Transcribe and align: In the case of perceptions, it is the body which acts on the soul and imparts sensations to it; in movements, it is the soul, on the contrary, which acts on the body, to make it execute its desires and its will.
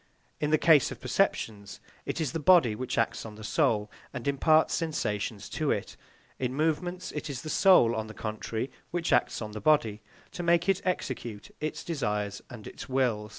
In 0.39 0.49
the 0.49 0.57
case 0.57 0.89
of 0.89 0.99
perceptions, 0.99 1.79
it 2.07 2.19
is 2.19 2.31
the 2.31 2.39
body 2.39 2.73
which 2.73 2.97
acts 2.97 3.23
on 3.23 3.35
the 3.35 3.43
soul 3.43 3.91
and 4.11 4.27
imparts 4.27 4.73
sensations 4.73 5.47
to 5.49 5.69
it; 5.69 5.95
in 6.39 6.55
movements, 6.55 7.11
it 7.11 7.29
is 7.29 7.43
the 7.43 7.51
soul, 7.51 7.95
on 7.95 8.07
the 8.07 8.15
contrary, 8.15 8.71
which 8.89 9.13
acts 9.13 9.43
on 9.43 9.51
the 9.51 9.61
body, 9.61 10.01
to 10.31 10.41
make 10.41 10.67
it 10.67 10.81
execute 10.85 11.51
its 11.59 11.83
desires 11.83 12.41
and 12.49 12.65
its 12.65 12.89
will. 12.89 13.29